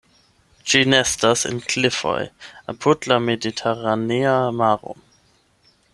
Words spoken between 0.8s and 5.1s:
nestas en klifoj apud la mediteranea maro.